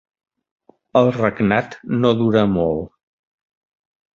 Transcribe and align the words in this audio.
El 1.01 1.09
regnat 1.17 1.77
no 1.99 2.13
dura 2.23 2.45
molt. 2.55 2.91